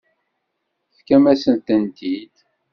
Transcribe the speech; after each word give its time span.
Tefkam-asen-tent-id. 0.91 2.35